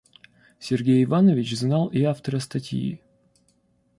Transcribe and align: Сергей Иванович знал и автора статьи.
Сергей 0.59 1.03
Иванович 1.03 1.53
знал 1.55 1.87
и 1.89 2.01
автора 2.01 2.39
статьи. 2.39 3.03